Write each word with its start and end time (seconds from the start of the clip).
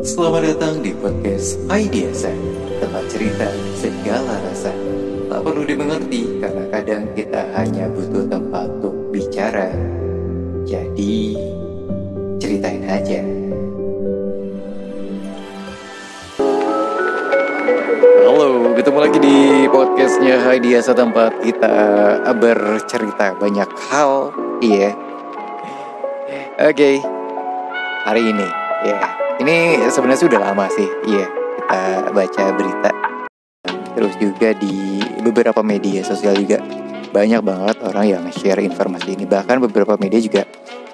Selamat 0.00 0.48
datang 0.48 0.80
di 0.80 0.96
podcast 0.96 1.60
IDSM 1.68 2.40
Tempat 2.80 3.04
cerita 3.12 3.44
segala 3.76 4.32
rasa. 4.40 4.72
Tak 5.28 5.44
perlu 5.44 5.60
dimengerti 5.68 6.40
karena 6.40 6.64
kadang 6.72 7.04
kita 7.12 7.52
hanya 7.52 7.84
butuh 7.92 8.24
tempat 8.32 8.64
untuk 8.80 8.96
bicara. 9.12 9.68
Jadi 10.64 11.36
ceritain 12.40 12.88
aja. 12.88 13.20
Halo, 18.24 18.72
ketemu 18.72 18.98
lagi 19.04 19.18
di 19.20 19.68
podcastnya 19.68 20.40
Haidiasa 20.48 20.96
tempat 20.96 21.36
kita 21.44 21.76
bercerita 22.40 23.36
banyak 23.36 23.68
hal. 23.92 24.32
Iya. 24.64 24.96
Oke, 26.56 27.04
hari 28.08 28.32
ini 28.32 28.67
ya 28.84 28.98
ini 29.38 29.86
sebenarnya 29.90 30.20
sudah 30.22 30.38
lama 30.50 30.66
sih. 30.70 30.88
Iya 31.06 31.26
kita 31.68 32.10
baca 32.14 32.44
berita. 32.54 32.90
Terus 33.98 34.14
juga 34.16 34.54
di 34.54 35.02
beberapa 35.22 35.60
media 35.66 36.06
sosial 36.06 36.38
juga 36.38 36.62
banyak 37.10 37.42
banget 37.42 37.76
orang 37.82 38.06
yang 38.06 38.24
share 38.30 38.62
informasi 38.62 39.18
ini. 39.18 39.26
Bahkan 39.26 39.58
beberapa 39.68 39.98
media 39.98 40.22
juga 40.22 40.42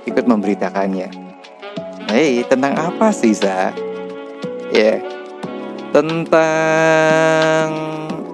ikut 0.09 0.25
memberitakannya. 0.25 1.09
Hei 2.09 2.45
tentang 2.49 2.75
apa 2.77 3.13
sih 3.13 3.37
Za? 3.37 3.73
Ya 4.73 4.99
tentang 5.95 7.69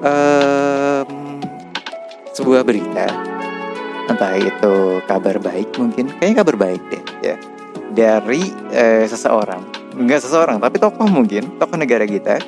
um, 0.00 1.10
sebuah 2.32 2.62
berita. 2.64 3.06
Entah 4.10 4.34
itu 4.38 5.02
kabar 5.06 5.36
baik 5.38 5.74
mungkin. 5.78 6.08
Kayaknya 6.18 6.36
kabar 6.40 6.56
baik 6.56 6.82
deh 6.90 7.04
ya 7.20 7.49
dari 7.92 8.42
eh, 8.70 9.04
seseorang. 9.06 9.92
Nggak 9.98 10.22
seseorang 10.24 10.62
tapi 10.62 10.78
tokoh 10.78 11.06
mungkin 11.10 11.58
tokoh 11.58 11.76
negara 11.76 12.06
kita 12.06 12.38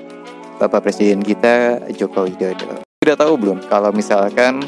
bapak 0.62 0.86
presiden 0.86 1.26
kita 1.26 1.82
Joko 1.98 2.30
Widodo. 2.30 2.86
Sudah 3.02 3.18
tahu 3.18 3.34
belum 3.34 3.66
kalau 3.66 3.90
misalkan 3.90 4.62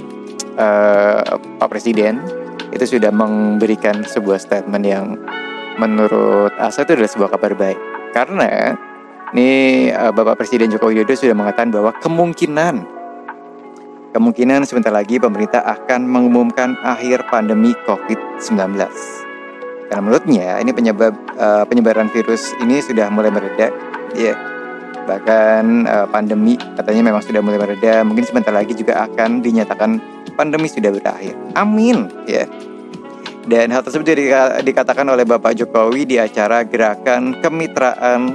eh, 0.58 1.22
pak 1.62 1.68
presiden 1.70 2.18
itu 2.74 2.98
sudah 2.98 3.14
memberikan 3.14 4.02
sebuah 4.02 4.42
statement 4.42 4.82
yang 4.82 5.14
menurut 5.78 6.50
Asa 6.58 6.82
itu 6.82 6.98
adalah 6.98 7.10
sebuah 7.10 7.30
kabar 7.38 7.54
baik? 7.54 7.78
Karena 8.10 8.74
ini 9.30 9.86
eh, 9.94 10.10
bapak 10.10 10.34
presiden 10.42 10.74
Joko 10.74 10.90
Widodo 10.90 11.14
sudah 11.14 11.38
mengatakan 11.38 11.70
bahwa 11.70 11.94
kemungkinan 12.02 12.82
kemungkinan 14.14 14.66
sebentar 14.66 14.90
lagi 14.90 15.18
pemerintah 15.22 15.62
akan 15.62 16.06
mengumumkan 16.06 16.74
akhir 16.82 17.27
pandemi 17.30 17.74
COVID-19 17.86 18.74
karena 19.94 20.10
menurutnya 20.10 20.58
ini 20.58 20.74
penyebab 20.74 21.14
uh, 21.38 21.62
penyebaran 21.70 22.10
virus 22.10 22.50
ini 22.58 22.82
sudah 22.82 23.06
mulai 23.14 23.30
mereda, 23.30 23.70
ya. 24.18 24.34
Yeah. 24.34 24.36
Bahkan 25.06 25.86
uh, 25.86 26.10
pandemi 26.10 26.58
katanya 26.58 27.14
memang 27.14 27.22
sudah 27.22 27.38
mulai 27.38 27.62
mereda. 27.62 28.02
Mungkin 28.02 28.26
sebentar 28.26 28.50
lagi 28.50 28.74
juga 28.74 29.06
akan 29.06 29.38
dinyatakan 29.38 30.02
pandemi 30.34 30.66
sudah 30.66 30.90
berakhir. 30.90 31.38
Amin, 31.54 32.10
ya. 32.26 32.42
Yeah. 32.42 32.46
Dan 33.46 33.70
hal 33.70 33.86
tersebut 33.86 34.02
juga 34.02 34.58
dikatakan 34.66 35.06
oleh 35.06 35.22
Bapak 35.22 35.54
Jokowi 35.62 36.10
di 36.10 36.18
acara 36.18 36.66
gerakan 36.66 37.38
kemitraan 37.38 38.34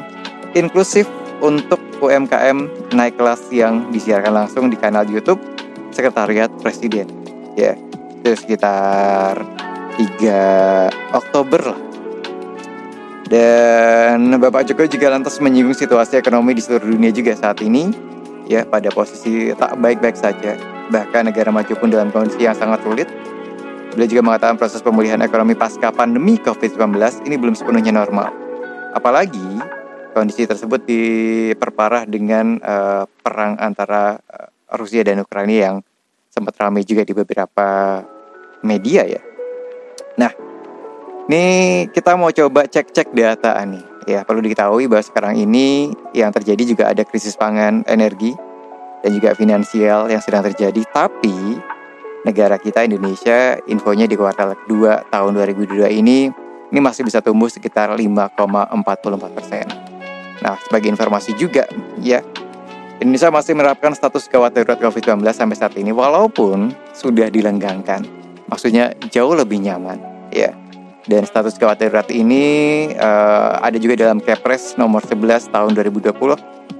inklusif 0.55 1.11
untuk 1.43 1.83
UMKM 1.99 2.71
naik 2.95 3.19
kelas 3.19 3.51
yang 3.51 3.91
disiarkan 3.91 4.31
langsung 4.31 4.71
di 4.71 4.79
kanal 4.79 5.03
YouTube 5.03 5.43
Sekretariat 5.91 6.47
Presiden. 6.63 7.11
Ya, 7.59 7.75
itu 8.23 8.47
sekitar 8.47 9.58
3 9.99 11.11
Oktober 11.11 11.75
lah. 11.75 11.79
Dan 13.27 14.31
Bapak 14.39 14.65
Jokowi 14.71 14.95
juga 14.95 15.11
lantas 15.11 15.37
menyinggung 15.43 15.75
situasi 15.75 16.17
ekonomi 16.17 16.55
di 16.55 16.63
seluruh 16.63 16.87
dunia 16.87 17.11
juga 17.11 17.35
saat 17.35 17.59
ini 17.61 17.91
ya 18.49 18.65
pada 18.65 18.89
posisi 18.89 19.51
tak 19.53 19.75
baik-baik 19.77 20.15
saja. 20.15 20.57
Bahkan 20.89 21.29
negara 21.29 21.53
maju 21.53 21.69
pun 21.77 21.91
dalam 21.91 22.09
kondisi 22.09 22.47
yang 22.47 22.57
sangat 22.57 22.81
sulit. 22.81 23.05
Beliau 23.93 24.09
juga 24.09 24.23
mengatakan 24.25 24.57
proses 24.57 24.81
pemulihan 24.81 25.21
ekonomi 25.21 25.53
pasca 25.53 25.93
pandemi 25.93 26.41
COVID-19 26.41 27.29
ini 27.29 27.35
belum 27.37 27.53
sepenuhnya 27.53 27.93
normal. 27.93 28.33
Apalagi 28.97 29.61
kondisi 30.15 30.49
tersebut 30.49 30.81
diperparah 30.89 32.09
dengan 32.09 32.57
uh, 32.65 33.05
perang 33.05 33.61
antara 33.61 34.17
uh, 34.17 34.49
Rusia 34.73 35.05
dan 35.05 35.21
Ukraina 35.21 35.53
yang 35.53 35.75
sempat 36.33 36.57
ramai 36.57 36.81
juga 36.81 37.05
di 37.05 37.13
beberapa 37.13 38.01
media 38.65 39.05
ya. 39.05 39.28
Nah, 40.17 40.31
ini 41.29 41.43
kita 41.93 42.17
mau 42.17 42.33
coba 42.33 42.65
cek-cek 42.65 43.13
data 43.13 43.53
nih. 43.61 43.85
Ya, 44.09 44.25
perlu 44.25 44.41
diketahui 44.41 44.89
bahwa 44.89 45.05
sekarang 45.05 45.37
ini 45.37 45.93
yang 46.17 46.33
terjadi 46.33 46.63
juga 46.65 46.83
ada 46.89 47.05
krisis 47.05 47.37
pangan, 47.37 47.85
energi, 47.85 48.33
dan 49.05 49.13
juga 49.13 49.37
finansial 49.37 50.09
yang 50.09 50.17
sedang 50.23 50.41
terjadi. 50.41 50.81
Tapi 50.89 51.61
negara 52.25 52.57
kita 52.57 52.81
Indonesia 52.83 53.61
infonya 53.69 54.09
di 54.09 54.17
kuartal 54.17 54.57
2 54.65 55.13
tahun 55.13 55.31
2022 55.37 55.99
ini 56.01 56.33
ini 56.69 56.79
masih 56.81 57.05
bisa 57.05 57.21
tumbuh 57.21 57.49
sekitar 57.49 57.93
5,44 57.93 59.37
persen. 59.37 59.65
Nah, 60.39 60.55
sebagai 60.61 60.89
informasi 60.89 61.35
juga 61.35 61.65
ya, 61.99 62.23
Indonesia 63.01 63.31
masih 63.31 63.55
menerapkan 63.55 63.95
status 63.95 64.27
gawat 64.27 64.53
darurat 64.55 64.79
COVID-19 64.79 65.23
sampai 65.31 65.55
saat 65.57 65.73
ini 65.75 65.89
walaupun 65.91 66.71
sudah 66.93 67.27
dilenggangkan. 67.31 68.18
Maksudnya 68.49 68.97
jauh 69.13 69.33
lebih 69.37 69.61
nyaman 69.61 70.01
ya. 70.33 70.51
Dan 71.09 71.25
status 71.25 71.57
gawat 71.57 71.81
darurat 71.81 72.05
ini 72.13 72.85
uh, 72.93 73.57
ada 73.65 73.81
juga 73.81 73.97
dalam 73.97 74.21
Kepres 74.21 74.77
nomor 74.77 75.01
11 75.01 75.49
tahun 75.49 75.73
2020 75.73 76.13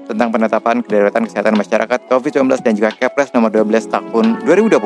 tentang 0.06 0.30
penetapan 0.30 0.86
kedaruratan 0.86 1.26
kesehatan 1.26 1.58
masyarakat 1.58 2.00
COVID-19 2.10 2.46
dan 2.62 2.74
juga 2.78 2.94
Kepres 2.94 3.34
nomor 3.34 3.50
12 3.50 3.90
tahun 3.90 4.46
2020 4.46 4.78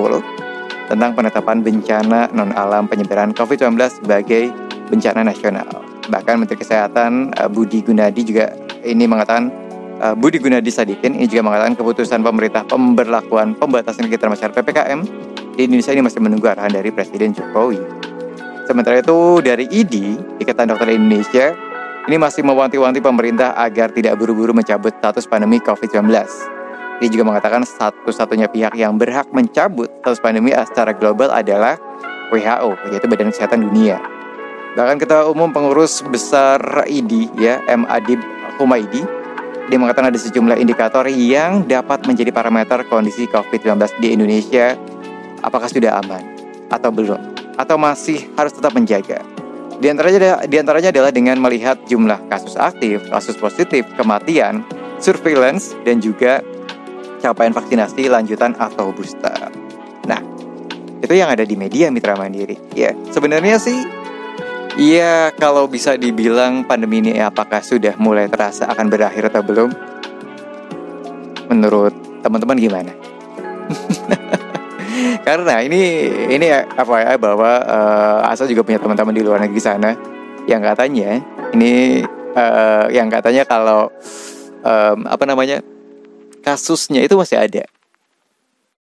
tentang 0.88 1.11
penetapan 1.11 1.59
bencana 1.59 2.31
non 2.31 2.55
alam 2.55 2.88
penyebaran 2.88 3.35
COVID-19 3.35 4.03
sebagai 4.03 4.51
bencana 4.88 5.27
nasional. 5.27 5.67
Bahkan 6.07 6.35
Menteri 6.39 6.59
Kesehatan 6.59 7.35
uh, 7.39 7.47
Budi 7.51 7.83
Gunadi 7.83 8.23
juga 8.23 8.51
ini 8.83 9.07
mengatakan 9.07 9.51
uh, 10.03 10.15
Budi 10.15 10.39
Gunadi 10.39 10.71
Sadikin 10.71 11.15
ini 11.15 11.27
juga 11.27 11.47
mengatakan 11.47 11.75
keputusan 11.79 12.19
pemerintah 12.23 12.63
pemberlakuan 12.67 13.55
pembatasan 13.55 14.07
kegiatan 14.07 14.31
masyarakat 14.31 14.55
PPKM 14.55 15.00
di 15.53 15.69
Indonesia 15.69 15.93
ini 15.93 16.01
masih 16.01 16.19
menunggu 16.21 16.49
arahan 16.49 16.73
dari 16.73 16.89
Presiden 16.89 17.29
Jokowi. 17.33 17.77
Sementara 18.65 18.97
itu 18.97 19.43
dari 19.43 19.69
ID, 19.69 20.17
Ikatan 20.41 20.73
Dokter 20.73 20.89
Indonesia, 20.95 21.53
ini 22.09 22.15
masih 22.17 22.41
mewanti-wanti 22.41 22.99
pemerintah 23.03 23.53
agar 23.53 23.93
tidak 23.93 24.17
buru-buru 24.17 24.55
mencabut 24.55 24.91
status 24.97 25.29
pandemi 25.29 25.61
COVID-19. 25.61 26.09
Dia 27.01 27.09
juga 27.11 27.23
mengatakan 27.27 27.61
satu-satunya 27.67 28.47
pihak 28.49 28.73
yang 28.79 28.97
berhak 28.97 29.29
mencabut 29.29 29.91
status 30.01 30.23
pandemi 30.23 30.55
secara 30.55 30.95
global 30.95 31.29
adalah 31.29 31.77
WHO, 32.31 32.89
yaitu 32.89 33.05
Badan 33.05 33.29
Kesehatan 33.29 33.67
Dunia. 33.69 34.01
Bahkan 34.73 34.97
Ketua 34.97 35.29
Umum 35.29 35.53
Pengurus 35.53 36.01
Besar 36.09 36.57
ID, 36.89 37.29
ya, 37.37 37.61
M. 37.69 37.85
Adib 37.85 38.17
Humaydi, 38.57 39.05
dia 39.69 39.77
mengatakan 39.77 40.09
ada 40.09 40.19
sejumlah 40.19 40.57
indikator 40.57 41.05
yang 41.07 41.63
dapat 41.69 42.03
menjadi 42.09 42.33
parameter 42.33 42.83
kondisi 42.89 43.29
COVID-19 43.29 44.01
di 44.01 44.07
Indonesia 44.11 44.75
apakah 45.43 45.67
sudah 45.67 45.99
aman 45.99 46.23
atau 46.71 46.89
belum 46.89 47.19
atau 47.59 47.77
masih 47.77 48.31
harus 48.33 48.55
tetap 48.55 48.73
menjaga? 48.73 49.21
Di 49.77 49.91
antaranya, 49.91 50.47
di 50.47 50.55
antaranya 50.55 50.89
adalah 50.95 51.11
dengan 51.11 51.37
melihat 51.43 51.75
jumlah 51.91 52.31
kasus 52.31 52.55
aktif, 52.55 53.03
kasus 53.11 53.35
positif, 53.35 53.83
kematian, 53.99 54.63
surveillance, 55.03 55.75
dan 55.83 55.99
juga 55.99 56.39
capaian 57.19 57.51
vaksinasi 57.51 58.07
lanjutan 58.07 58.55
atau 58.55 58.95
booster. 58.95 59.51
Nah, 60.07 60.23
itu 61.03 61.13
yang 61.15 61.27
ada 61.27 61.43
di 61.43 61.59
media 61.59 61.91
Mitra 61.91 62.15
Mandiri. 62.15 62.55
Ya, 62.71 62.95
sebenarnya 63.11 63.59
sih, 63.59 63.75
ya 64.79 65.35
kalau 65.35 65.67
bisa 65.67 65.99
dibilang 65.99 66.63
pandemi 66.63 67.03
ini 67.03 67.19
apakah 67.19 67.59
sudah 67.59 67.99
mulai 67.99 68.31
terasa 68.31 68.71
akan 68.71 68.88
berakhir 68.88 69.35
atau 69.35 69.44
belum? 69.44 69.69
Menurut 71.51 71.91
teman-teman 72.23 72.56
gimana? 72.56 72.91
Karena 75.25 75.63
ini 75.63 76.09
ini 76.31 76.47
apa 76.53 76.95
ya 77.03 77.15
bahwa 77.17 77.51
uh, 77.63 78.29
Asa 78.29 78.47
juga 78.50 78.63
punya 78.63 78.79
teman-teman 78.79 79.13
di 79.15 79.23
luar 79.23 79.39
negeri 79.41 79.61
sana 79.61 79.95
yang 80.50 80.59
katanya 80.59 81.23
ini 81.55 82.03
uh, 82.35 82.88
yang 82.91 83.07
katanya 83.07 83.44
kalau 83.47 83.88
um, 84.63 84.97
apa 85.07 85.23
namanya 85.23 85.61
kasusnya 86.44 87.03
itu 87.03 87.15
masih 87.15 87.39
ada. 87.39 87.63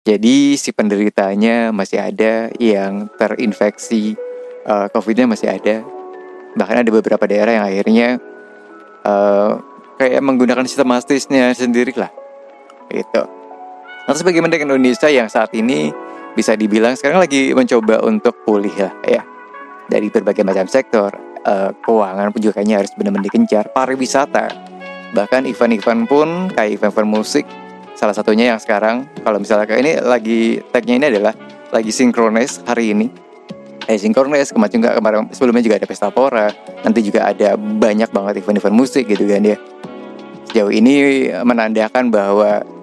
Jadi 0.05 0.61
si 0.61 0.69
penderitanya 0.69 1.73
masih 1.73 1.97
ada 1.97 2.53
yang 2.61 3.09
terinfeksi 3.17 4.17
uh, 4.69 4.93
COVID-nya 4.93 5.25
masih 5.25 5.49
ada. 5.49 5.81
Bahkan 6.55 6.77
ada 6.85 6.91
beberapa 6.93 7.25
daerah 7.25 7.57
yang 7.57 7.65
akhirnya 7.65 8.09
uh, 9.05 9.57
kayak 9.97 10.21
menggunakan 10.21 10.69
sistem 10.69 10.93
mastisnya 10.93 11.49
sendiri 11.57 11.97
lah. 11.97 12.13
Gitu. 12.93 13.23
Lantas 14.05 14.21
bagaimana 14.21 14.53
dengan 14.53 14.77
Indonesia 14.77 15.09
yang 15.09 15.33
saat 15.33 15.49
ini 15.57 15.89
bisa 16.37 16.53
dibilang 16.53 16.93
sekarang 16.93 17.25
lagi 17.25 17.57
mencoba 17.57 18.05
untuk 18.05 18.37
pulih 18.45 18.73
lah 18.77 18.93
ya. 19.09 19.23
Dari 19.89 20.13
berbagai 20.13 20.45
macam 20.45 20.69
sektor 20.69 21.13
uh, 21.45 21.71
keuangan 21.81 22.29
pun 22.33 22.41
juga 22.41 22.61
kayaknya 22.61 22.85
harus 22.85 22.93
benar-benar 22.97 23.25
dikencar 23.29 23.73
pariwisata 23.73 24.49
bahkan 25.15 25.47
event-event 25.47 26.11
pun 26.11 26.51
kayak 26.51 26.77
event-event 26.77 27.09
musik 27.09 27.47
salah 27.95 28.11
satunya 28.11 28.51
yang 28.51 28.59
sekarang 28.59 29.07
kalau 29.23 29.39
misalnya 29.39 29.71
kayak 29.71 29.81
ini 29.87 29.93
lagi 30.03 30.41
tagnya 30.75 30.95
ini 30.99 31.07
adalah 31.15 31.33
lagi 31.71 31.95
sinkronis 31.95 32.61
hari 32.67 32.93
ini. 32.93 33.07
Eh 33.85 34.01
sinkronis 34.01 34.51
kemarin 34.51 34.81
juga 34.81 34.91
kemarin 34.97 35.21
sebelumnya 35.33 35.63
juga 35.65 35.77
ada 35.81 35.87
pesta 35.87 36.09
pora 36.11 36.49
nanti 36.83 37.01
juga 37.01 37.25
ada 37.31 37.57
banyak 37.57 38.11
banget 38.11 38.43
event-event 38.43 38.77
musik 38.77 39.09
gitu 39.09 39.25
kan 39.25 39.45
ya. 39.45 39.57
Sejauh 40.51 40.73
ini 40.75 41.29
menandakan 41.41 42.13
bahwa 42.13 42.74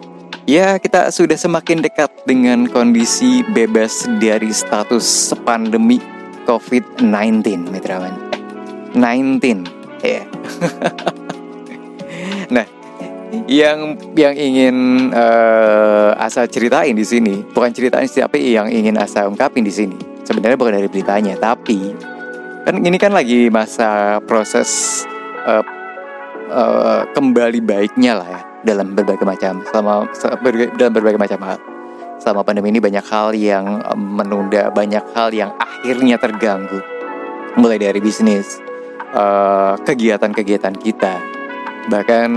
ya 0.49 0.77
kita 0.81 1.13
sudah 1.13 1.38
semakin 1.38 1.83
dekat 1.85 2.09
dengan 2.25 2.65
kondisi 2.69 3.45
bebas 3.53 4.09
dari 4.17 4.49
status 4.49 5.33
pandemi 5.45 6.01
COVID-19 6.49 7.69
Mitrawan. 7.69 8.13
Eh, 8.91 8.97
19 8.97 9.65
ya. 10.01 10.21
Yeah. 10.21 10.25
nah 12.55 12.65
yang 13.47 13.95
yang 14.17 14.35
ingin 14.35 14.75
uh, 15.15 16.17
asa 16.19 16.43
ceritain 16.49 16.91
di 16.91 17.05
sini 17.07 17.45
bukan 17.55 17.71
ceritain 17.71 18.09
sih 18.09 18.19
tapi 18.19 18.51
yang 18.51 18.67
ingin 18.67 18.97
asa 18.97 19.29
ungkapin 19.29 19.63
di 19.63 19.73
sini. 19.73 19.97
Sebenarnya 20.25 20.57
bukan 20.57 20.75
dari 20.77 20.89
beritanya 20.89 21.38
tapi 21.38 21.93
kan 22.61 22.77
ini 22.77 22.97
kan 23.01 23.13
lagi 23.13 23.49
masa 23.49 24.21
proses 24.29 25.01
uh, 25.49 25.65
uh, 26.53 27.01
kembali 27.17 27.57
baiknya 27.63 28.21
lah 28.21 28.29
ya 28.29 28.50
dalam 28.62 28.94
berbagai 28.94 29.25
macam 29.25 29.62
selama 29.69 30.06
dalam 30.78 30.94
berbagai 30.94 31.19
macam 31.19 31.40
hal. 31.46 31.60
Selama 32.22 32.46
pandemi 32.46 32.69
ini 32.69 32.78
banyak 32.78 33.02
hal 33.10 33.34
yang 33.34 33.81
menunda 33.98 34.69
banyak 34.69 35.02
hal 35.18 35.34
yang 35.34 35.50
akhirnya 35.58 36.22
terganggu. 36.22 36.78
Mulai 37.58 37.81
dari 37.81 37.98
bisnis 37.98 38.62
kegiatan-kegiatan 39.84 40.74
uh, 40.78 40.80
kita. 40.80 41.16
Bahkan 41.90 42.30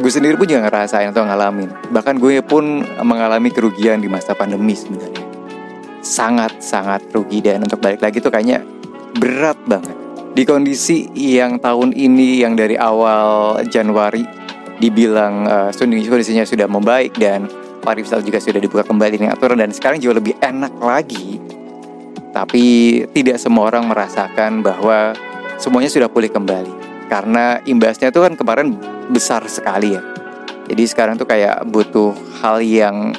gue 0.00 0.10
sendiri 0.10 0.34
pun 0.34 0.48
juga 0.48 0.66
ngerasain 0.66 1.12
atau 1.12 1.22
ngalamin. 1.22 1.70
Bahkan 1.92 2.16
gue 2.18 2.40
pun 2.42 2.82
mengalami 3.04 3.52
kerugian 3.52 4.00
di 4.00 4.08
masa 4.08 4.32
pandemi 4.32 4.74
sebenarnya. 4.74 5.22
Sangat 6.00 6.60
sangat 6.64 7.04
rugi 7.12 7.44
dan 7.44 7.64
untuk 7.64 7.80
balik 7.80 8.00
lagi 8.00 8.18
tuh 8.24 8.32
kayaknya 8.32 8.64
berat 9.20 9.60
banget. 9.68 9.94
Di 10.34 10.42
kondisi 10.42 11.06
yang 11.14 11.62
tahun 11.62 11.94
ini 11.94 12.42
yang 12.42 12.58
dari 12.58 12.74
awal 12.74 13.62
Januari 13.70 14.26
dibilang 14.78 15.46
uh, 15.46 15.70
kondisinya 15.74 16.42
sudah 16.42 16.66
membaik 16.66 17.14
dan 17.18 17.46
pariwisata 17.84 18.24
juga 18.24 18.40
sudah 18.40 18.58
dibuka 18.58 18.82
kembali 18.82 19.20
dengan 19.20 19.32
aturan 19.36 19.60
dan 19.60 19.70
sekarang 19.70 20.00
juga 20.00 20.18
lebih 20.18 20.34
enak 20.40 20.72
lagi. 20.80 21.38
Tapi 22.34 22.64
tidak 23.14 23.38
semua 23.38 23.70
orang 23.70 23.86
merasakan 23.86 24.64
bahwa 24.64 25.14
semuanya 25.60 25.92
sudah 25.92 26.10
pulih 26.10 26.32
kembali. 26.32 27.06
Karena 27.06 27.62
imbasnya 27.62 28.10
tuh 28.10 28.26
kan 28.26 28.34
kemarin 28.34 28.74
besar 29.12 29.46
sekali 29.46 29.94
ya. 29.94 30.02
Jadi 30.64 30.82
sekarang 30.88 31.20
tuh 31.20 31.28
kayak 31.28 31.62
butuh 31.68 32.16
hal 32.40 32.58
yang 32.64 33.12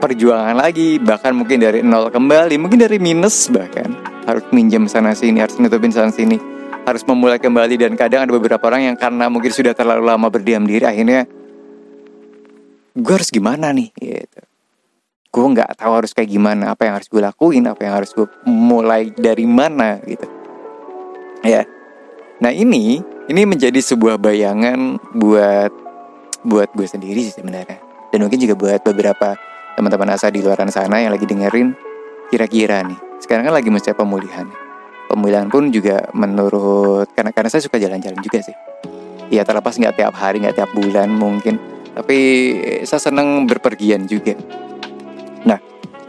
perjuangan 0.00 0.56
lagi, 0.56 1.00
bahkan 1.00 1.36
mungkin 1.36 1.60
dari 1.60 1.80
nol 1.84 2.12
kembali, 2.12 2.56
mungkin 2.60 2.78
dari 2.78 3.00
minus 3.00 3.48
bahkan. 3.52 3.92
Harus 4.28 4.44
minjem 4.52 4.86
sana 4.86 5.16
sini, 5.16 5.40
harus 5.40 5.56
nutupin 5.58 5.90
sana 5.90 6.12
sini, 6.12 6.38
harus 6.86 7.02
memulai 7.06 7.38
kembali 7.38 7.74
dan 7.76 7.92
kadang 7.94 8.26
ada 8.26 8.32
beberapa 8.32 8.62
orang 8.66 8.92
yang 8.92 8.96
karena 8.96 9.28
mungkin 9.28 9.52
sudah 9.52 9.76
terlalu 9.76 10.04
lama 10.06 10.26
berdiam 10.32 10.64
diri 10.64 10.84
akhirnya 10.84 11.28
gue 12.96 13.14
harus 13.14 13.30
gimana 13.30 13.70
nih 13.70 13.90
gitu 13.98 14.40
gue 15.30 15.46
nggak 15.54 15.78
tahu 15.78 15.92
harus 15.94 16.10
kayak 16.10 16.30
gimana 16.30 16.74
apa 16.74 16.90
yang 16.90 16.94
harus 16.98 17.06
gue 17.06 17.22
lakuin 17.22 17.64
apa 17.70 17.80
yang 17.86 17.94
harus 18.02 18.10
gue 18.10 18.26
mulai 18.48 19.14
dari 19.14 19.46
mana 19.46 20.02
gitu 20.02 20.26
ya 21.46 21.62
Nah 22.40 22.52
ini 22.56 23.04
ini 23.28 23.42
menjadi 23.44 23.76
sebuah 23.84 24.16
bayangan 24.16 24.96
buat 25.12 25.68
buat 26.40 26.72
gue 26.72 26.88
sendiri 26.88 27.20
sih 27.28 27.36
sebenarnya. 27.36 27.76
Dan 28.10 28.24
mungkin 28.24 28.40
juga 28.40 28.56
buat 28.56 28.80
beberapa 28.80 29.36
teman-teman 29.76 30.16
asa 30.16 30.32
di 30.32 30.40
luar 30.40 30.56
sana 30.72 31.04
yang 31.04 31.12
lagi 31.12 31.28
dengerin 31.28 31.76
kira-kira 32.32 32.80
nih. 32.80 32.96
Sekarang 33.20 33.44
kan 33.44 33.54
lagi 33.54 33.68
masa 33.68 33.92
pemulihan. 33.92 34.48
Pemulihan 35.10 35.50
pun 35.50 35.74
juga 35.74 36.06
menurut 36.14 37.10
karena 37.18 37.34
karena 37.34 37.50
saya 37.50 37.66
suka 37.66 37.82
jalan-jalan 37.82 38.22
juga 38.22 38.46
sih. 38.46 38.54
Ya 39.26 39.42
terlepas 39.42 39.74
nggak 39.74 39.98
tiap 39.98 40.14
hari 40.14 40.38
nggak 40.46 40.54
tiap 40.54 40.70
bulan 40.70 41.10
mungkin, 41.10 41.58
tapi 41.98 42.18
saya 42.86 43.02
senang 43.02 43.50
berpergian 43.50 44.06
juga. 44.06 44.38
Nah 45.42 45.58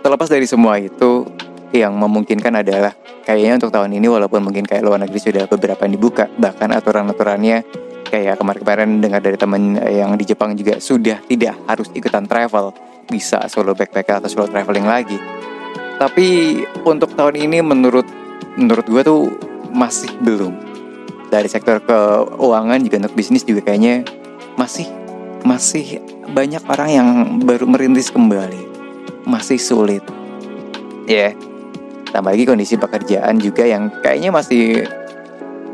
terlepas 0.06 0.30
dari 0.30 0.46
semua 0.46 0.78
itu, 0.78 1.26
yang 1.72 1.96
memungkinkan 1.96 2.62
adalah 2.62 2.92
kayaknya 3.24 3.64
untuk 3.64 3.72
tahun 3.72 3.96
ini 3.96 4.08
walaupun 4.12 4.44
mungkin 4.44 4.68
kayak 4.68 4.84
luar 4.84 5.00
negeri 5.00 5.20
sudah 5.24 5.44
beberapa 5.48 5.88
yang 5.88 5.96
dibuka 5.96 6.28
bahkan 6.36 6.68
aturan-aturannya 6.76 7.64
kayak 8.12 8.36
kemarin-kemarin 8.36 9.00
dengar 9.00 9.24
dari 9.24 9.38
temen 9.40 9.80
yang 9.88 10.20
di 10.20 10.28
Jepang 10.28 10.52
juga 10.60 10.84
sudah 10.84 11.24
tidak 11.24 11.56
harus 11.64 11.88
ikutan 11.96 12.28
travel 12.28 12.76
bisa 13.08 13.48
solo 13.48 13.72
backpacker 13.72 14.20
atau 14.20 14.30
solo 14.30 14.52
traveling 14.52 14.84
lagi 14.84 15.16
tapi 15.96 16.60
untuk 16.84 17.16
tahun 17.16 17.40
ini 17.40 17.64
menurut 17.64 18.04
menurut 18.58 18.86
gue 18.88 19.02
tuh 19.04 19.22
masih 19.72 20.12
belum. 20.24 20.54
Dari 21.32 21.48
sektor 21.48 21.80
keuangan 21.80 22.84
juga 22.84 23.08
untuk 23.08 23.16
bisnis 23.16 23.48
juga 23.48 23.64
kayaknya 23.64 24.04
masih 24.60 24.88
masih 25.48 26.04
banyak 26.36 26.62
orang 26.68 26.90
yang 26.92 27.08
baru 27.44 27.66
merintis 27.68 28.12
kembali. 28.12 28.68
Masih 29.24 29.62
sulit. 29.62 30.04
Ya 31.08 31.32
yeah 31.32 31.52
Tambah 32.12 32.36
lagi 32.36 32.44
kondisi 32.44 32.76
pekerjaan 32.76 33.40
juga 33.40 33.64
yang 33.64 33.88
kayaknya 34.04 34.36
masih 34.36 34.84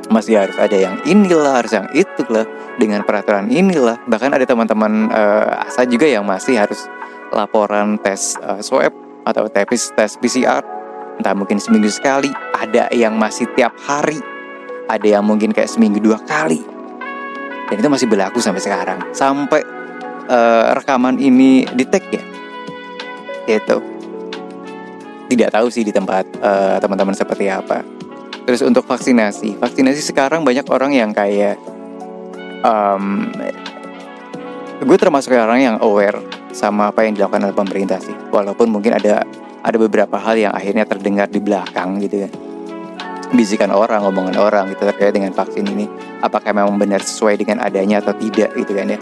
masih 0.08 0.38
harus 0.38 0.56
ada 0.62 0.78
yang 0.78 0.96
inilah, 1.04 1.66
harus 1.66 1.74
yang 1.74 1.90
itulah 1.98 2.46
dengan 2.78 3.02
peraturan 3.02 3.50
inilah. 3.50 3.98
Bahkan 4.06 4.38
ada 4.38 4.46
teman-teman 4.46 5.10
uh, 5.10 5.66
asa 5.66 5.84
juga 5.90 6.06
yang 6.06 6.24
masih 6.24 6.62
harus 6.62 6.86
laporan 7.34 7.98
tes 7.98 8.38
uh, 8.46 8.62
swab 8.62 8.94
atau 9.26 9.50
tes 9.50 9.66
tes 9.66 10.12
PCR 10.22 10.62
entah 11.18 11.34
mungkin 11.34 11.58
seminggu 11.58 11.90
sekali, 11.90 12.30
ada 12.54 12.88
yang 12.94 13.18
masih 13.18 13.50
tiap 13.58 13.74
hari, 13.82 14.22
ada 14.88 15.06
yang 15.06 15.26
mungkin 15.26 15.52
kayak 15.52 15.70
seminggu 15.70 15.98
dua 16.00 16.22
kali. 16.24 16.62
Dan 17.68 17.76
itu 17.84 17.90
masih 17.92 18.08
berlaku 18.08 18.40
sampai 18.40 18.64
sekarang, 18.64 19.00
sampai 19.12 19.60
uh, 20.32 20.72
rekaman 20.78 21.20
ini 21.20 21.68
di 21.68 21.84
tag 21.84 22.06
ya. 22.08 22.24
Itu 23.50 23.84
tidak 25.28 25.52
tahu 25.52 25.68
sih 25.68 25.84
di 25.84 25.92
tempat 25.92 26.24
uh, 26.40 26.80
teman-teman 26.80 27.12
seperti 27.12 27.52
apa. 27.52 27.84
Terus 28.48 28.64
untuk 28.64 28.88
vaksinasi, 28.88 29.60
vaksinasi 29.60 30.00
sekarang 30.00 30.48
banyak 30.48 30.64
orang 30.72 30.96
yang 30.96 31.12
kayak 31.12 31.60
um, 32.64 33.28
gue 34.80 34.98
termasuk 34.98 35.36
orang 35.36 35.60
yang 35.60 35.76
aware 35.84 36.24
sama 36.56 36.96
apa 36.96 37.04
yang 37.04 37.20
dilakukan 37.20 37.44
oleh 37.44 37.58
pemerintah 37.58 38.00
sih. 38.00 38.16
Walaupun 38.32 38.72
mungkin 38.72 38.96
ada 38.96 39.27
ada 39.68 39.76
beberapa 39.76 40.16
hal 40.16 40.40
yang 40.40 40.56
akhirnya 40.56 40.88
terdengar 40.88 41.28
di 41.28 41.44
belakang 41.44 42.00
gitu 42.00 42.24
kan. 42.24 42.32
Bisikan 43.36 43.76
orang, 43.76 44.08
ngomongan 44.08 44.40
orang 44.40 44.72
gitu 44.72 44.88
terkait 44.88 45.12
dengan 45.12 45.36
vaksin 45.36 45.68
ini. 45.68 45.84
Apakah 46.24 46.56
memang 46.56 46.80
benar 46.80 47.04
sesuai 47.04 47.36
dengan 47.36 47.60
adanya 47.60 48.00
atau 48.00 48.16
tidak 48.16 48.56
gitu 48.56 48.72
kan 48.72 48.88
ya. 48.88 49.00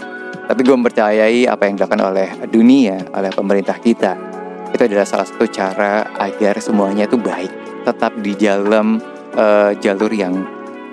Tapi 0.50 0.60
gue 0.66 0.74
mempercayai 0.74 1.46
apa 1.46 1.70
yang 1.70 1.78
dilakukan 1.78 2.02
oleh 2.02 2.28
dunia, 2.50 3.06
oleh 3.14 3.30
pemerintah 3.30 3.78
kita 3.78 4.34
itu 4.74 4.82
adalah 4.82 5.06
salah 5.06 5.26
satu 5.28 5.46
cara 5.46 6.04
agar 6.18 6.58
semuanya 6.58 7.06
itu 7.06 7.16
baik 7.16 7.48
tetap 7.86 8.12
di 8.18 8.34
dalam 8.34 8.98
uh, 9.38 9.72
jalur 9.78 10.10
yang 10.10 10.42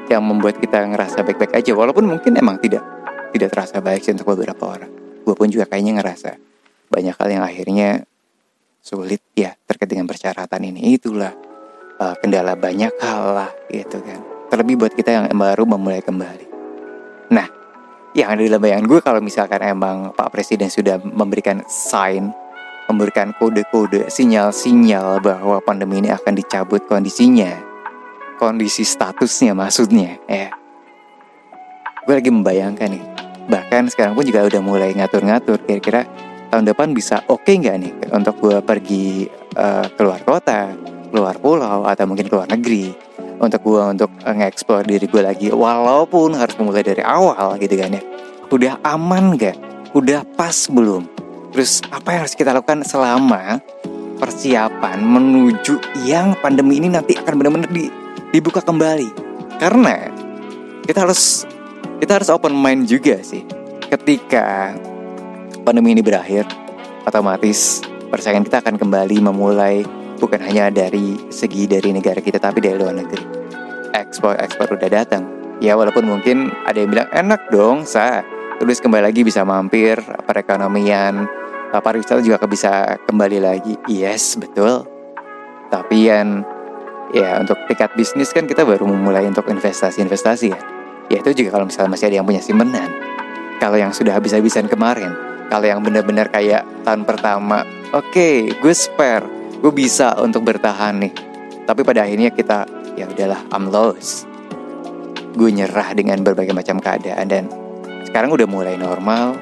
yang 0.08 0.22
membuat 0.22 0.62
kita 0.62 0.84
ngerasa 0.88 1.26
baik-baik 1.26 1.58
aja 1.58 1.72
walaupun 1.74 2.06
mungkin 2.06 2.38
emang 2.38 2.62
tidak 2.62 2.86
tidak 3.34 3.50
terasa 3.50 3.82
baik 3.82 4.06
sih 4.06 4.14
untuk 4.14 4.38
beberapa 4.38 4.78
orang 4.78 4.92
gue 5.26 5.36
pun 5.36 5.50
juga 5.50 5.66
kayaknya 5.66 6.00
ngerasa 6.00 6.38
banyak 6.88 7.16
hal 7.18 7.30
yang 7.34 7.44
akhirnya 7.44 7.90
sulit 8.84 9.24
ya 9.32 9.56
terkait 9.64 9.88
dengan 9.88 10.12
persyaratan 10.12 10.60
ini. 10.68 11.00
Itulah 11.00 11.32
uh, 12.04 12.16
kendala 12.20 12.60
banyak 12.60 12.92
hal 13.00 13.24
lah 13.32 13.52
gitu 13.72 14.04
kan. 14.04 14.20
Terlebih 14.52 14.76
buat 14.76 14.94
kita 14.94 15.10
yang 15.16 15.26
baru 15.32 15.64
memulai 15.64 16.04
kembali. 16.04 16.46
Nah 17.32 17.48
yang 18.14 18.36
ada 18.36 18.44
dalam 18.44 18.62
bayangan 18.62 18.86
gue 18.86 19.00
kalau 19.00 19.20
misalkan 19.24 19.64
emang 19.64 20.12
Pak 20.14 20.30
Presiden 20.30 20.68
sudah 20.68 21.00
memberikan 21.02 21.64
sign 21.66 22.30
memberikan 22.92 23.32
kode-kode 23.40 24.12
sinyal-sinyal 24.12 25.24
bahwa 25.24 25.64
pandemi 25.64 26.04
ini 26.04 26.12
akan 26.12 26.36
dicabut 26.36 26.84
kondisinya 26.84 27.56
kondisi 28.36 28.84
statusnya 28.84 29.56
maksudnya 29.56 30.20
ya. 30.28 30.52
Gue 32.04 32.20
lagi 32.20 32.30
membayangkan 32.30 32.92
nih 32.92 33.06
bahkan 33.48 33.88
sekarang 33.88 34.14
pun 34.14 34.28
juga 34.28 34.44
udah 34.44 34.62
mulai 34.64 34.92
ngatur-ngatur 34.92 35.64
kira-kira 35.64 36.04
tahun 36.54 36.70
depan 36.70 36.94
bisa 36.94 37.26
oke 37.26 37.42
okay 37.42 37.58
nggak 37.58 37.76
nih 37.82 37.94
untuk 38.14 38.38
gue 38.38 38.62
pergi 38.62 39.26
uh, 39.58 39.90
keluar 39.98 40.22
kota 40.22 40.70
keluar 41.10 41.42
pulau 41.42 41.90
atau 41.90 42.06
mungkin 42.06 42.30
keluar 42.30 42.46
negeri 42.46 42.94
untuk 43.42 43.66
gue 43.66 43.82
untuk 43.98 44.14
nge-explore 44.22 44.86
diri 44.86 45.10
gue 45.10 45.22
lagi 45.26 45.50
walaupun 45.50 46.38
harus 46.38 46.54
memulai 46.62 46.86
dari 46.86 47.02
awal 47.02 47.58
gitu 47.58 47.74
kan 47.74 47.98
ya 47.98 48.04
udah 48.54 48.78
aman 48.86 49.34
gak 49.34 49.58
udah 49.98 50.22
pas 50.38 50.70
belum 50.70 51.10
Terus 51.54 51.86
apa 51.94 52.18
yang 52.18 52.22
harus 52.26 52.34
kita 52.34 52.50
lakukan 52.50 52.82
selama 52.82 53.62
persiapan 54.18 54.98
menuju 55.06 56.02
yang 56.02 56.34
pandemi 56.42 56.82
ini 56.82 56.90
nanti 56.90 57.14
akan 57.14 57.34
benar-benar 57.38 57.70
di 57.70 57.94
dibuka 58.34 58.66
kembali. 58.66 59.14
Karena 59.62 60.10
kita 60.82 61.06
harus 61.06 61.46
kita 62.02 62.18
harus 62.18 62.34
open 62.34 62.58
mind 62.58 62.90
juga 62.90 63.22
sih. 63.22 63.46
Ketika 63.86 64.74
pandemi 65.64 65.96
ini 65.96 66.04
berakhir, 66.04 66.44
otomatis 67.08 67.80
persaingan 68.12 68.44
kita 68.44 68.60
akan 68.60 68.76
kembali 68.76 69.24
memulai 69.24 69.82
bukan 70.20 70.44
hanya 70.44 70.68
dari 70.70 71.18
segi 71.32 71.66
dari 71.66 71.96
negara 71.96 72.20
kita 72.20 72.38
tapi 72.38 72.60
dari 72.60 72.76
luar 72.76 72.94
negeri. 72.94 73.24
Ekspor 73.96 74.38
ekspor 74.44 74.76
udah 74.76 74.92
datang. 74.92 75.24
Ya 75.64 75.80
walaupun 75.80 76.04
mungkin 76.04 76.52
ada 76.68 76.76
yang 76.84 76.92
bilang 76.92 77.10
enak 77.16 77.48
dong, 77.50 77.88
sa. 77.88 78.22
Tulis 78.60 78.80
kembali 78.80 79.10
lagi 79.10 79.26
bisa 79.26 79.42
mampir, 79.44 79.98
perekonomian, 80.30 81.26
pariwisata 81.74 82.22
juga 82.22 82.44
bisa 82.46 83.00
kembali 83.10 83.42
lagi. 83.42 83.74
Yes, 83.90 84.38
betul. 84.38 84.86
Tapi 85.74 86.06
yang 86.06 86.46
ya 87.12 87.42
untuk 87.42 87.58
tingkat 87.66 87.92
bisnis 87.98 88.30
kan 88.30 88.46
kita 88.46 88.62
baru 88.62 88.86
memulai 88.86 89.26
untuk 89.26 89.50
investasi-investasi 89.50 90.48
ya. 90.54 90.60
Ya 91.12 91.18
itu 91.20 91.44
juga 91.44 91.60
kalau 91.60 91.66
misalnya 91.68 91.98
masih 91.98 92.08
ada 92.14 92.16
yang 92.22 92.28
punya 92.30 92.40
simpenan. 92.40 92.90
Kalau 93.58 93.76
yang 93.80 93.92
sudah 93.92 94.16
habis-habisan 94.16 94.70
kemarin, 94.70 95.33
kalau 95.50 95.66
yang 95.66 95.82
benar-benar 95.84 96.30
kayak 96.32 96.64
tahun 96.84 97.04
pertama, 97.08 97.68
oke, 97.96 98.12
okay, 98.12 98.52
gue 98.52 98.74
spare, 98.74 99.26
gue 99.60 99.72
bisa 99.72 100.16
untuk 100.20 100.44
bertahan 100.44 101.00
nih. 101.04 101.14
Tapi 101.64 101.82
pada 101.88 102.04
akhirnya 102.04 102.30
kita 102.32 102.68
ya 103.00 103.08
udahlah, 103.08 103.42
I'm 103.56 103.72
lost. 103.72 104.28
Gue 105.34 105.50
nyerah 105.50 105.96
dengan 105.98 106.22
berbagai 106.22 106.54
macam 106.54 106.78
keadaan 106.78 107.26
dan 107.26 107.44
sekarang 108.06 108.30
udah 108.36 108.46
mulai 108.46 108.76
normal. 108.78 109.34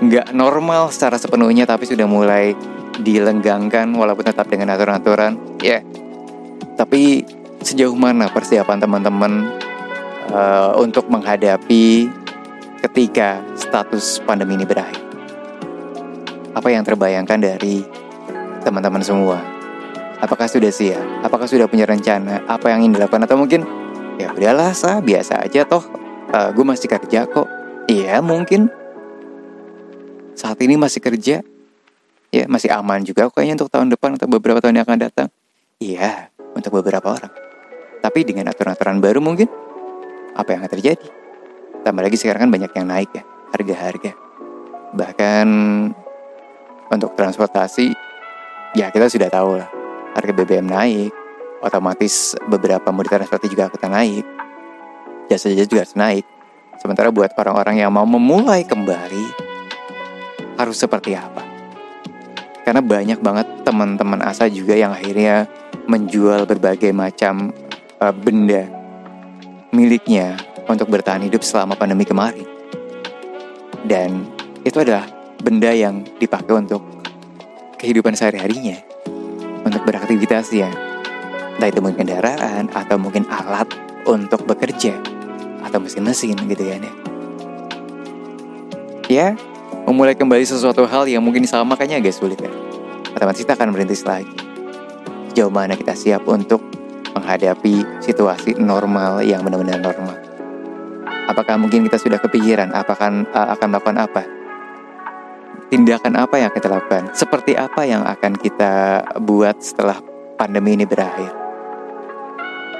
Nggak 0.00 0.32
normal 0.32 0.88
secara 0.94 1.20
sepenuhnya 1.20 1.68
tapi 1.68 1.84
sudah 1.84 2.06
mulai 2.08 2.56
dilenggangkan 3.00 3.90
walaupun 3.96 4.28
tetap 4.28 4.46
dengan 4.48 4.72
aturan-aturan. 4.76 5.36
Ya, 5.60 5.80
yeah. 5.80 5.82
tapi 6.76 7.24
sejauh 7.60 7.96
mana 7.96 8.28
persiapan 8.32 8.80
teman-teman 8.80 9.52
uh, 10.32 10.72
untuk 10.80 11.08
menghadapi 11.12 12.08
ketika 12.88 13.44
status 13.56 14.20
pandemi 14.24 14.56
ini 14.56 14.64
berakhir? 14.64 14.99
Apa 16.50 16.68
yang 16.74 16.82
terbayangkan 16.82 17.38
dari 17.38 17.86
teman-teman 18.66 19.02
semua? 19.04 19.38
Apakah 20.20 20.50
sudah 20.50 20.68
siap? 20.68 21.00
Apakah 21.24 21.48
sudah 21.48 21.70
punya 21.70 21.88
rencana? 21.88 22.44
Apa 22.44 22.74
yang 22.74 22.84
ingin 22.84 23.00
dilakukan? 23.00 23.24
Atau 23.24 23.40
mungkin 23.40 23.64
ya 24.20 24.34
udahlah 24.36 24.76
sah 24.76 25.00
biasa 25.00 25.48
aja 25.48 25.64
toh 25.64 25.80
uh, 26.34 26.50
gue 26.52 26.64
masih 26.66 26.90
kerja 26.90 27.24
kok. 27.24 27.48
Iya 27.88 28.20
mungkin 28.20 28.68
saat 30.36 30.60
ini 30.60 30.76
masih 30.76 31.00
kerja 31.00 31.40
ya 32.30 32.44
masih 32.46 32.70
aman 32.70 33.02
juga 33.02 33.28
kayaknya 33.28 33.60
untuk 33.60 33.70
tahun 33.72 33.88
depan 33.90 34.16
atau 34.16 34.28
beberapa 34.30 34.62
tahun 34.62 34.78
yang 34.80 34.86
akan 34.86 35.00
datang. 35.00 35.28
Iya, 35.80 36.28
untuk 36.52 36.76
beberapa 36.76 37.16
orang. 37.16 37.32
Tapi 38.04 38.20
dengan 38.28 38.52
aturan-aturan 38.52 39.00
baru 39.00 39.24
mungkin 39.24 39.48
apa 40.36 40.52
yang 40.52 40.60
akan 40.60 40.72
terjadi? 40.76 41.08
Tambah 41.80 42.04
lagi 42.04 42.20
sekarang 42.20 42.48
kan 42.48 42.50
banyak 42.52 42.72
yang 42.76 42.86
naik 42.86 43.10
ya, 43.16 43.24
harga-harga. 43.56 44.12
Bahkan 44.92 45.46
untuk 46.90 47.14
transportasi, 47.14 47.94
ya 48.74 48.90
kita 48.90 49.06
sudah 49.06 49.30
tahu 49.30 49.62
lah, 49.62 49.70
harga 50.18 50.32
BBM 50.34 50.66
naik, 50.66 51.14
otomatis 51.62 52.34
beberapa 52.50 52.90
moda 52.90 53.22
transportasi 53.22 53.48
juga 53.54 53.70
akan 53.70 53.90
naik, 53.94 54.24
jasa-jasa 55.30 55.70
juga 55.70 55.86
harus 55.86 55.96
naik. 55.96 56.24
Sementara 56.82 57.14
buat 57.14 57.30
orang-orang 57.38 57.86
yang 57.86 57.94
mau 57.94 58.04
memulai 58.04 58.66
kembali, 58.66 59.24
harus 60.58 60.76
seperti 60.76 61.14
apa? 61.14 61.46
Karena 62.66 62.82
banyak 62.82 63.18
banget 63.22 63.46
teman-teman 63.62 64.20
asa 64.26 64.50
juga 64.50 64.74
yang 64.74 64.90
akhirnya 64.90 65.46
menjual 65.86 66.44
berbagai 66.44 66.90
macam 66.90 67.54
uh, 68.02 68.14
benda 68.14 68.66
miliknya 69.70 70.34
untuk 70.66 70.90
bertahan 70.90 71.22
hidup 71.22 71.42
selama 71.46 71.78
pandemi 71.78 72.02
kemarin. 72.02 72.46
Dan 73.86 74.26
itu 74.62 74.76
adalah 74.82 75.19
benda 75.40 75.72
yang 75.72 76.04
dipakai 76.20 76.52
untuk 76.52 76.84
kehidupan 77.80 78.12
sehari-harinya, 78.12 78.76
untuk 79.64 79.82
beraktivitas 79.88 80.52
ya. 80.52 80.68
Entah 81.56 81.68
itu 81.68 81.80
mungkin 81.84 82.08
kendaraan 82.08 82.72
atau 82.72 82.96
mungkin 82.96 83.28
alat 83.28 83.68
untuk 84.08 84.44
bekerja 84.48 84.96
atau 85.64 85.80
mesin-mesin 85.80 86.36
gitu 86.48 86.64
kan 86.64 86.80
ya. 86.84 86.94
Ya, 89.10 89.28
memulai 89.90 90.14
kembali 90.14 90.46
sesuatu 90.46 90.86
hal 90.86 91.10
yang 91.10 91.20
mungkin 91.20 91.42
sama 91.44 91.74
kayaknya 91.74 91.98
agak 91.98 92.14
sulit 92.14 92.38
ya. 92.38 92.52
Otomatis 93.10 93.42
kita 93.42 93.58
akan 93.58 93.74
merintis 93.74 94.06
lagi. 94.06 94.30
Sejauh 95.34 95.50
mana 95.50 95.74
kita 95.74 95.98
siap 95.98 96.24
untuk 96.30 96.62
menghadapi 97.12 97.82
situasi 97.98 98.54
normal 98.56 99.26
yang 99.26 99.42
benar-benar 99.42 99.82
normal. 99.82 100.14
Apakah 101.26 101.58
mungkin 101.58 101.86
kita 101.86 101.98
sudah 101.98 102.18
kepikiran 102.22 102.70
apakah 102.74 103.26
uh, 103.30 103.48
akan 103.54 103.66
melakukan 103.70 103.98
apa? 103.98 104.22
Tindakan 105.70 106.18
apa 106.18 106.36
yang 106.42 106.50
kita 106.50 106.66
lakukan? 106.66 107.14
Seperti 107.14 107.54
apa 107.54 107.86
yang 107.86 108.02
akan 108.02 108.34
kita 108.34 109.06
buat 109.22 109.62
setelah 109.62 110.02
pandemi 110.34 110.74
ini 110.74 110.82
berakhir? 110.82 111.30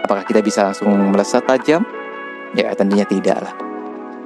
Apakah 0.02 0.26
kita 0.26 0.42
bisa 0.42 0.66
langsung 0.66 0.90
melesat 1.14 1.46
tajam? 1.46 1.86
Ya 2.58 2.74
tentunya 2.74 3.06
tidak 3.06 3.46
lah. 3.46 3.54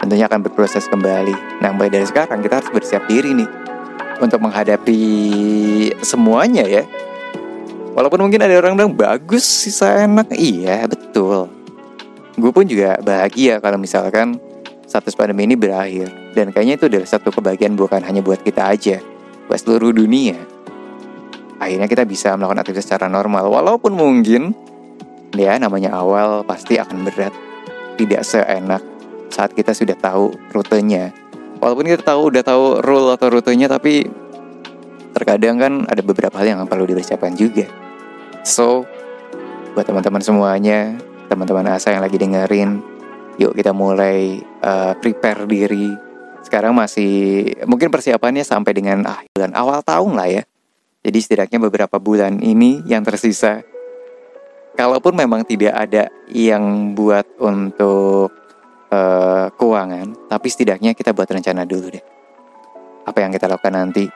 Tentunya 0.00 0.24
akan 0.24 0.40
berproses 0.48 0.88
kembali. 0.88 1.60
Nah 1.60 1.76
mulai 1.76 1.92
dari 1.92 2.08
sekarang 2.08 2.40
kita 2.40 2.64
harus 2.64 2.72
bersiap 2.72 3.04
diri 3.04 3.36
nih 3.36 3.50
untuk 4.24 4.40
menghadapi 4.40 5.02
semuanya 6.00 6.64
ya 6.64 6.88
Walaupun 7.94 8.26
mungkin 8.26 8.42
ada 8.42 8.58
orang 8.58 8.74
bilang 8.74 8.90
bagus 8.90 9.46
sisa 9.46 10.02
enak, 10.02 10.34
iya 10.34 10.82
betul. 10.90 11.46
Gue 12.34 12.50
pun 12.50 12.66
juga 12.66 12.98
bahagia 12.98 13.62
kalau 13.62 13.78
misalkan 13.78 14.34
status 14.82 15.14
pandemi 15.14 15.46
ini 15.46 15.54
berakhir. 15.54 16.10
Dan 16.34 16.50
kayaknya 16.50 16.74
itu 16.74 16.86
adalah 16.90 17.06
satu 17.06 17.30
kebahagiaan 17.30 17.78
bukan 17.78 18.02
hanya 18.02 18.18
buat 18.18 18.42
kita 18.42 18.66
aja, 18.66 18.98
buat 19.46 19.58
seluruh 19.62 19.94
dunia. 19.94 20.34
Akhirnya 21.62 21.86
kita 21.86 22.02
bisa 22.02 22.34
melakukan 22.34 22.66
aktivitas 22.66 22.90
secara 22.90 23.06
normal, 23.06 23.46
walaupun 23.46 23.94
mungkin 23.94 24.50
ya 25.38 25.54
namanya 25.62 25.94
awal 25.94 26.42
pasti 26.42 26.74
akan 26.76 27.06
berat, 27.06 27.30
tidak 27.94 28.26
seenak 28.26 28.82
saat 29.30 29.54
kita 29.54 29.70
sudah 29.70 29.94
tahu 29.94 30.34
rutenya. 30.50 31.14
Walaupun 31.62 31.86
kita 31.86 32.02
tahu 32.02 32.34
udah 32.34 32.42
tahu 32.42 32.82
rule 32.82 33.14
atau 33.14 33.30
rutenya, 33.30 33.70
tapi 33.70 34.04
terkadang 35.14 35.56
kan 35.62 35.72
ada 35.86 36.02
beberapa 36.02 36.34
hal 36.42 36.50
yang 36.50 36.60
perlu 36.66 36.84
dipersiapkan 36.90 37.38
juga. 37.38 37.70
So, 38.42 38.84
buat 39.72 39.86
teman-teman 39.86 40.20
semuanya, 40.20 40.98
teman-teman 41.30 41.70
asa 41.70 41.94
yang 41.94 42.02
lagi 42.02 42.18
dengerin, 42.18 42.82
yuk 43.38 43.54
kita 43.54 43.70
mulai 43.70 44.42
uh, 44.60 44.92
prepare 44.98 45.46
diri. 45.46 46.13
Sekarang 46.44 46.76
masih 46.76 47.48
mungkin 47.64 47.88
persiapannya 47.88 48.44
sampai 48.44 48.76
dengan 48.76 49.00
ah, 49.08 49.24
bulan 49.32 49.56
awal 49.56 49.80
tahun 49.80 50.12
lah 50.12 50.28
ya. 50.28 50.42
Jadi 51.04 51.18
setidaknya 51.20 51.58
beberapa 51.60 51.96
bulan 51.96 52.40
ini 52.44 52.84
yang 52.84 53.00
tersisa. 53.00 53.64
Kalaupun 54.76 55.16
memang 55.16 55.46
tidak 55.48 55.72
ada 55.72 56.10
yang 56.28 56.96
buat 56.98 57.24
untuk 57.38 58.32
uh, 58.90 59.46
keuangan, 59.54 60.26
tapi 60.26 60.48
setidaknya 60.50 60.98
kita 60.98 61.14
buat 61.14 61.30
rencana 61.30 61.62
dulu 61.62 61.94
deh. 61.94 62.04
Apa 63.06 63.22
yang 63.22 63.30
kita 63.30 63.46
lakukan 63.46 63.70
nanti 63.70 64.08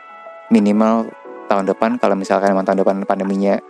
minimal 0.51 1.07
tahun 1.47 1.69
depan 1.69 2.01
kalau 2.01 2.17
misalkan 2.19 2.53
memang 2.53 2.67
tahun 2.67 2.83
depan 2.83 2.97
pandeminya 3.07 3.61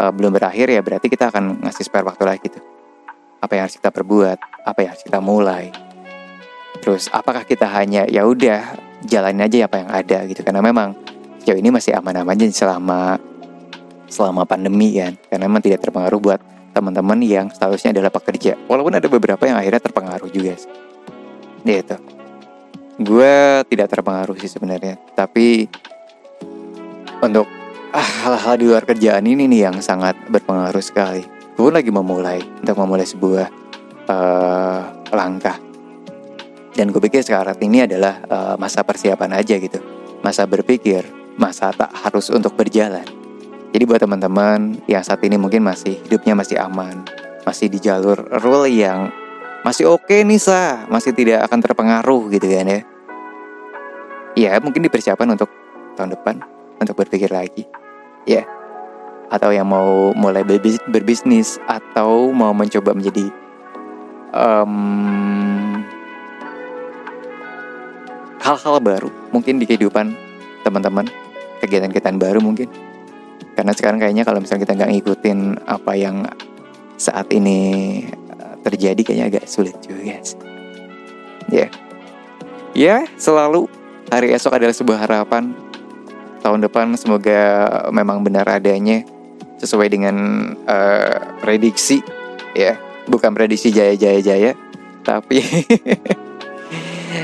uh, 0.00 0.10
belum 0.10 0.34
berakhir 0.34 0.72
ya 0.72 0.80
berarti 0.80 1.06
kita 1.12 1.30
akan 1.30 1.62
ngasih 1.62 1.84
spare 1.86 2.08
waktu 2.08 2.24
lagi 2.26 2.48
gitu. 2.48 2.58
Apa 3.38 3.58
yang 3.58 3.68
harus 3.68 3.76
kita 3.78 3.90
perbuat, 3.94 4.38
apa 4.66 4.78
yang 4.82 4.90
harus 4.96 5.04
kita 5.04 5.18
mulai. 5.22 5.91
Terus 6.82 7.06
apakah 7.14 7.46
kita 7.46 7.70
hanya 7.70 8.04
ya 8.10 8.26
udah 8.26 8.74
jalanin 9.06 9.46
aja 9.46 9.70
apa 9.70 9.76
yang 9.86 9.90
ada 9.90 10.18
gitu. 10.26 10.42
Karena 10.42 10.58
memang 10.58 10.98
sejauh 11.42 11.58
ini 11.58 11.70
masih 11.70 11.94
aman-aman 11.94 12.34
aja 12.34 12.50
selama 12.50 13.16
selama 14.10 14.42
pandemi 14.42 14.98
kan. 14.98 15.14
Karena 15.30 15.46
memang 15.46 15.62
tidak 15.62 15.86
terpengaruh 15.86 16.18
buat 16.18 16.40
teman-teman 16.74 17.22
yang 17.22 17.46
statusnya 17.54 17.94
adalah 17.94 18.10
pekerja. 18.10 18.58
Walaupun 18.66 18.98
ada 18.98 19.06
beberapa 19.06 19.46
yang 19.46 19.56
akhirnya 19.62 19.80
terpengaruh 19.80 20.28
juga 20.28 20.58
sih. 20.58 20.72
Itu 21.62 21.96
gue 23.02 23.66
tidak 23.66 23.88
terpengaruh 23.88 24.36
sih 24.38 24.50
sebenarnya. 24.50 24.98
Tapi 25.16 25.66
untuk 27.22 27.46
ah, 27.94 28.10
hal-hal 28.26 28.54
di 28.58 28.64
luar 28.68 28.84
kerjaan 28.84 29.24
ini 29.24 29.48
nih 29.48 29.70
yang 29.70 29.76
sangat 29.80 30.18
berpengaruh 30.28 30.82
sekali. 30.82 31.22
Gue 31.54 31.70
lagi 31.70 31.92
memulai 31.92 32.40
untuk 32.42 32.76
memulai 32.80 33.06
sebuah 33.06 33.46
uh, 34.08 34.80
langkah. 35.12 35.71
Dan 36.72 36.88
gue 36.88 37.00
pikir 37.04 37.20
sekarang 37.20 37.56
ini 37.60 37.84
adalah 37.84 38.24
uh, 38.28 38.54
masa 38.56 38.80
persiapan 38.80 39.36
aja 39.36 39.60
gitu. 39.60 39.78
Masa 40.24 40.48
berpikir, 40.48 41.04
masa 41.36 41.68
tak 41.72 41.92
harus 41.92 42.32
untuk 42.32 42.56
berjalan. 42.56 43.04
Jadi 43.72 43.82
buat 43.88 44.00
teman-teman 44.00 44.80
yang 44.88 45.00
saat 45.04 45.20
ini 45.24 45.36
mungkin 45.40 45.64
masih 45.64 46.00
hidupnya 46.04 46.36
masih 46.36 46.60
aman, 46.60 47.04
masih 47.44 47.72
di 47.72 47.80
jalur 47.80 48.20
rule 48.40 48.68
yang 48.68 49.08
masih 49.64 49.88
oke 49.88 50.08
okay 50.08 50.24
nih 50.24 50.40
sah, 50.40 50.84
masih 50.88 51.16
tidak 51.16 51.44
akan 51.48 51.60
terpengaruh 51.60 52.28
gitu 52.32 52.46
kan 52.52 52.68
ya. 52.68 52.80
Ya 54.32 54.52
mungkin 54.60 54.84
dipersiapkan 54.84 55.28
untuk 55.28 55.48
tahun 55.96 56.16
depan 56.16 56.40
untuk 56.80 56.96
berpikir 56.96 57.28
lagi 57.28 57.68
ya 58.24 58.46
atau 59.32 59.48
yang 59.48 59.64
mau 59.64 60.12
mulai 60.12 60.44
berbisnis 60.88 61.56
atau 61.64 62.28
mau 62.36 62.52
mencoba 62.52 62.92
menjadi 62.92 63.32
um, 64.36 65.71
hal-hal 68.42 68.82
baru 68.82 69.08
mungkin 69.30 69.62
di 69.62 69.64
kehidupan 69.70 70.18
teman-teman 70.66 71.06
kegiatan-kegiatan 71.62 72.18
baru 72.18 72.42
mungkin. 72.42 72.66
Karena 73.54 73.70
sekarang 73.70 74.02
kayaknya 74.02 74.26
kalau 74.26 74.42
misalnya 74.42 74.66
kita 74.66 74.74
nggak 74.74 74.90
ngikutin 74.98 75.38
apa 75.62 75.92
yang 75.94 76.26
saat 76.98 77.30
ini 77.30 77.58
eh, 78.10 78.54
terjadi 78.66 79.00
kayaknya 79.00 79.26
agak 79.30 79.44
sulit 79.46 79.78
juga 79.86 80.18
sih. 80.26 80.38
Ya. 81.50 81.66
Yeah. 81.66 81.70
ya 81.70 81.70
yeah, 82.74 83.00
selalu 83.14 83.70
hari 84.10 84.34
esok 84.34 84.58
adalah 84.58 84.74
sebuah 84.74 84.98
harapan. 85.06 85.54
Tahun 86.42 86.58
depan 86.58 86.98
semoga 86.98 87.38
memang 87.94 88.26
benar 88.26 88.42
adanya 88.50 89.06
sesuai 89.62 89.86
dengan 89.86 90.16
uh, 90.66 91.38
prediksi 91.38 92.02
ya. 92.58 92.74
Bukan 93.06 93.30
prediksi 93.30 93.70
jaya 93.70 93.94
jaya 93.94 94.18
jaya 94.18 94.52
tapi 95.06 95.38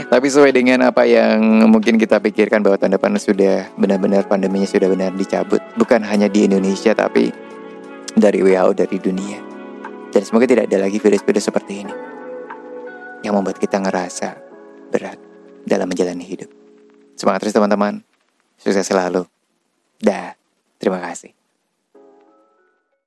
tapi 0.09 0.25
sesuai 0.33 0.57
dengan 0.57 0.89
apa 0.89 1.05
yang 1.05 1.69
mungkin 1.69 2.01
kita 2.01 2.17
pikirkan 2.17 2.65
bahwa 2.65 2.81
tahun 2.81 2.97
depan 2.97 3.21
sudah 3.21 3.69
benar-benar 3.77 4.25
pandeminya 4.25 4.65
sudah 4.65 4.89
benar 4.89 5.13
dicabut. 5.13 5.61
Bukan 5.77 6.01
hanya 6.01 6.33
di 6.33 6.49
Indonesia 6.49 6.97
tapi 6.97 7.29
dari 8.17 8.41
WHO 8.41 8.73
dari 8.73 8.97
dunia. 8.97 9.39
Dan 10.09 10.25
semoga 10.25 10.49
tidak 10.49 10.73
ada 10.73 10.89
lagi 10.89 10.97
virus-virus 10.97 11.53
seperti 11.53 11.85
ini 11.85 11.95
yang 13.21 13.37
membuat 13.37 13.61
kita 13.61 13.77
ngerasa 13.77 14.41
berat 14.89 15.21
dalam 15.69 15.85
menjalani 15.85 16.25
hidup. 16.25 16.49
Semangat 17.13 17.45
terus 17.45 17.55
teman-teman. 17.55 18.01
Sukses 18.57 18.89
selalu. 18.89 19.29
Dah. 20.01 20.33
Terima 20.79 21.03
kasih 21.03 21.38